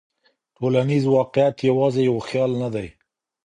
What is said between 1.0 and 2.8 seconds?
واقعیت یوازې یو خیال نه